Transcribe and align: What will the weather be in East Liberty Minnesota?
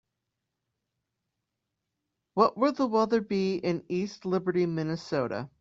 What 2.33 2.57
will 2.57 2.71
the 2.73 2.87
weather 2.87 3.21
be 3.21 3.57
in 3.57 3.83
East 3.87 4.25
Liberty 4.25 4.65
Minnesota? 4.65 5.47